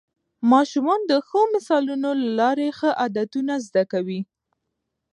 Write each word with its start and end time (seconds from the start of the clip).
ماشومان 0.51 0.99
د 1.11 1.13
ښو 1.27 1.41
مثالونو 1.55 2.09
له 2.21 2.27
لارې 2.39 2.67
ښه 2.77 2.89
عادتونه 3.01 3.53
زده 3.67 3.83
کوي 3.91 4.21